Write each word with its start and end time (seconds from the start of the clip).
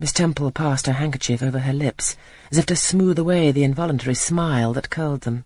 Miss 0.00 0.12
Temple 0.12 0.50
passed 0.50 0.86
her 0.86 0.94
handkerchief 0.94 1.42
over 1.42 1.58
her 1.58 1.74
lips, 1.74 2.16
as 2.50 2.56
if 2.56 2.64
to 2.66 2.74
smooth 2.74 3.18
away 3.18 3.52
the 3.52 3.64
involuntary 3.64 4.14
smile 4.14 4.72
that 4.72 4.88
curled 4.88 5.20
them. 5.20 5.44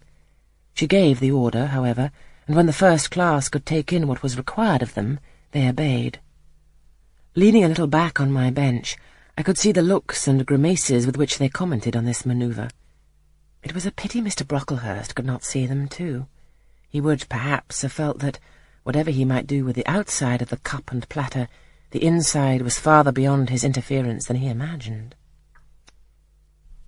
She 0.74 0.86
gave 0.86 1.18
the 1.18 1.32
order, 1.32 1.66
however, 1.66 2.12
and 2.46 2.54
when 2.54 2.66
the 2.66 2.72
first 2.72 3.10
class 3.10 3.48
could 3.48 3.66
take 3.66 3.92
in 3.92 4.06
what 4.06 4.22
was 4.22 4.36
required 4.36 4.80
of 4.80 4.94
them, 4.94 5.18
they 5.50 5.68
obeyed. 5.68 6.20
Leaning 7.34 7.64
a 7.64 7.68
little 7.68 7.88
back 7.88 8.20
on 8.20 8.30
my 8.30 8.48
bench, 8.48 8.96
I 9.36 9.42
could 9.42 9.58
see 9.58 9.72
the 9.72 9.82
looks 9.82 10.28
and 10.28 10.46
grimaces 10.46 11.04
with 11.04 11.16
which 11.16 11.38
they 11.38 11.48
commented 11.48 11.96
on 11.96 12.04
this 12.04 12.24
manoeuvre. 12.24 12.70
It 13.64 13.74
was 13.74 13.86
a 13.86 13.90
pity 13.90 14.22
Mr. 14.22 14.46
Brocklehurst 14.46 15.16
could 15.16 15.26
not 15.26 15.42
see 15.42 15.66
them, 15.66 15.88
too. 15.88 16.28
He 16.88 17.00
would, 17.00 17.28
perhaps, 17.28 17.82
have 17.82 17.90
felt 17.90 18.20
that, 18.20 18.38
whatever 18.84 19.10
he 19.10 19.24
might 19.24 19.48
do 19.48 19.64
with 19.64 19.74
the 19.74 19.86
outside 19.88 20.42
of 20.42 20.50
the 20.50 20.58
cup 20.58 20.92
and 20.92 21.08
platter, 21.08 21.48
the 21.94 22.04
inside 22.04 22.60
was 22.60 22.76
farther 22.76 23.12
beyond 23.12 23.50
his 23.50 23.62
interference 23.62 24.26
than 24.26 24.38
he 24.38 24.48
imagined. 24.48 25.14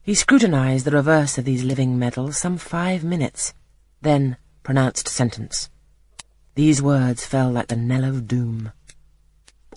He 0.03 0.17
scrutinized 0.17 0.85
the 0.85 0.91
reverse 0.91 1.39
of 1.39 1.45
these 1.45 1.63
living 1.63 1.97
medals 1.97 2.39
some 2.39 2.59
five 2.59 3.05
minutes, 3.05 3.55
then 4.03 4.37
pronounced 4.65 5.07
sentence. 5.07 5.71
These 6.57 6.83
words 6.83 7.25
fell 7.25 7.53
like 7.53 7.69
the 7.69 7.77
knell 7.77 8.03
of 8.03 8.27
doom. 8.27 8.73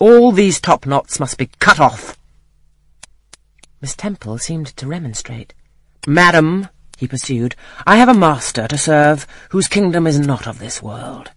All 0.00 0.32
these 0.32 0.60
top 0.60 0.84
knots 0.84 1.20
must 1.20 1.38
be 1.38 1.50
cut 1.60 1.78
off. 1.78 2.18
Miss 3.80 3.94
Temple 3.94 4.36
seemed 4.38 4.66
to 4.78 4.88
remonstrate. 4.88 5.54
Madam, 6.08 6.66
he 6.98 7.06
pursued, 7.06 7.54
I 7.86 7.98
have 7.98 8.08
a 8.08 8.14
master 8.14 8.66
to 8.66 8.76
serve 8.76 9.28
whose 9.50 9.68
kingdom 9.68 10.08
is 10.08 10.18
not 10.18 10.48
of 10.48 10.58
this 10.58 10.82
world. 10.82 11.30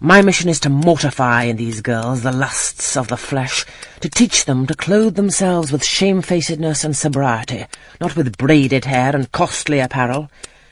My 0.00 0.22
mission 0.22 0.48
is 0.48 0.60
to 0.60 0.68
mortify 0.68 1.44
in 1.44 1.56
these 1.56 1.80
girls 1.80 2.22
the 2.22 2.32
lusts 2.32 2.96
of 2.96 3.08
the 3.08 3.16
flesh, 3.16 3.64
to 4.00 4.08
teach 4.08 4.44
them 4.44 4.66
to 4.66 4.74
clothe 4.74 5.16
themselves 5.16 5.72
with 5.72 5.84
shamefacedness 5.84 6.84
and 6.84 6.96
sobriety, 6.96 7.66
not 8.00 8.16
with 8.16 8.38
braided 8.38 8.84
hair 8.84 9.14
and 9.14 9.30
costly 9.32 9.80
apparel. 9.80 10.30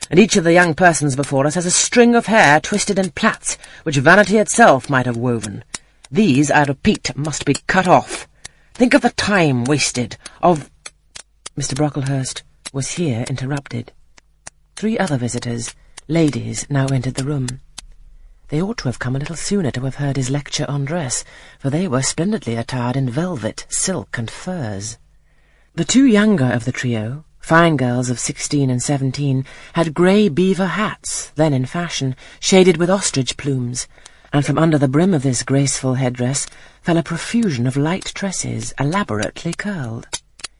And 0.09 0.19
each 0.19 0.37
of 0.37 0.43
the 0.43 0.53
young 0.53 0.73
persons 0.73 1.15
before 1.15 1.45
us 1.45 1.55
has 1.55 1.65
a 1.65 1.71
string 1.71 2.15
of 2.15 2.27
hair 2.27 2.59
twisted 2.59 2.97
in 2.97 3.11
plaits, 3.11 3.57
which 3.83 3.97
vanity 3.97 4.37
itself 4.37 4.89
might 4.89 5.05
have 5.05 5.17
woven. 5.17 5.63
These, 6.09 6.49
I 6.49 6.63
repeat, 6.63 7.15
must 7.17 7.45
be 7.45 7.57
cut 7.67 7.87
off. 7.87 8.27
Think 8.73 8.93
of 8.93 9.01
the 9.01 9.09
time 9.09 9.65
wasted, 9.65 10.17
of... 10.41 10.69
Mr. 11.57 11.75
Brocklehurst 11.75 12.43
was 12.71 12.91
here 12.91 13.25
interrupted. 13.29 13.91
Three 14.75 14.97
other 14.97 15.17
visitors, 15.17 15.73
ladies, 16.07 16.69
now 16.69 16.85
entered 16.87 17.15
the 17.15 17.23
room. 17.23 17.61
They 18.49 18.61
ought 18.61 18.77
to 18.77 18.87
have 18.87 18.99
come 18.99 19.15
a 19.15 19.19
little 19.19 19.35
sooner 19.35 19.71
to 19.71 19.81
have 19.81 19.95
heard 19.95 20.15
his 20.15 20.29
lecture 20.29 20.65
on 20.69 20.85
dress, 20.85 21.25
for 21.59 21.69
they 21.69 21.85
were 21.85 22.01
splendidly 22.01 22.55
attired 22.55 22.95
in 22.95 23.09
velvet, 23.09 23.65
silk, 23.67 24.17
and 24.17 24.31
furs. 24.31 24.97
The 25.75 25.83
two 25.83 26.05
younger 26.05 26.45
of 26.45 26.63
the 26.63 26.71
trio, 26.71 27.25
fine 27.39 27.75
girls 27.75 28.09
of 28.09 28.19
sixteen 28.19 28.69
and 28.69 28.81
seventeen, 28.81 29.43
had 29.73 29.93
grey 29.93 30.29
beaver 30.29 30.67
hats, 30.67 31.31
then 31.35 31.53
in 31.53 31.65
fashion, 31.65 32.15
shaded 32.39 32.77
with 32.77 32.89
ostrich 32.89 33.35
plumes, 33.35 33.85
and 34.31 34.45
from 34.45 34.57
under 34.57 34.77
the 34.77 34.87
brim 34.87 35.13
of 35.13 35.23
this 35.23 35.43
graceful 35.43 35.95
headdress 35.95 36.47
fell 36.81 36.97
a 36.97 37.03
profusion 37.03 37.67
of 37.67 37.75
light 37.75 38.05
tresses, 38.15 38.73
elaborately 38.79 39.53
curled. 39.53 40.07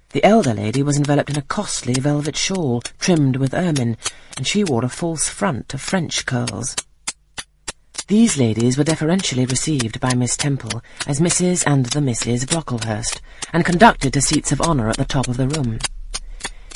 The 0.09 0.25
elder 0.25 0.53
lady 0.53 0.83
was 0.83 0.97
enveloped 0.97 1.29
in 1.29 1.37
a 1.37 1.41
costly 1.41 1.93
velvet 1.93 2.35
shawl, 2.35 2.81
trimmed 2.99 3.37
with 3.37 3.53
ermine, 3.53 3.95
and 4.35 4.45
she 4.45 4.65
wore 4.65 4.83
a 4.83 4.89
false 4.89 5.29
front 5.29 5.73
of 5.73 5.81
French 5.81 6.25
curls. 6.25 6.75
These 8.07 8.37
ladies 8.37 8.77
were 8.77 8.85
deferentially 8.85 9.45
received 9.45 9.99
by 9.99 10.13
Miss 10.13 10.37
Temple 10.37 10.81
as 11.05 11.19
Mrs. 11.19 11.67
and 11.67 11.87
the 11.87 11.99
Misses 11.99 12.45
Brocklehurst, 12.45 13.19
and 13.51 13.65
conducted 13.65 14.13
to 14.13 14.21
seats 14.21 14.53
of 14.53 14.61
honour 14.61 14.89
at 14.89 14.95
the 14.95 15.03
top 15.03 15.27
of 15.27 15.35
the 15.35 15.49
room. 15.49 15.79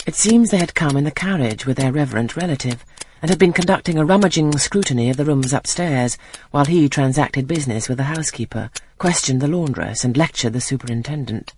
It 0.06 0.16
seems 0.16 0.50
they 0.52 0.58
had 0.58 0.76
come 0.76 0.98
in 0.98 1.06
the 1.06 1.09
carriage 1.09 1.66
with 1.66 1.78
their 1.78 1.94
reverend 1.94 2.36
relative, 2.36 2.84
and 3.22 3.30
had 3.30 3.40
been 3.40 3.54
conducting 3.54 3.98
a 3.98 4.04
rummaging 4.04 4.58
scrutiny 4.58 5.09
of 5.09 5.16
the 5.16 5.24
rooms 5.24 5.53
upstairs, 5.53 6.18
while 6.50 6.66
he 6.66 6.90
transacted 6.90 7.48
business 7.48 7.88
with 7.88 8.00
the 8.00 8.12
housekeeper, 8.12 8.69
questioned 8.98 9.42
the 9.42 9.48
laundress, 9.48 10.03
and 10.03 10.18
lectured 10.18 10.52
the 10.52 10.59
superintendent. 10.59 11.53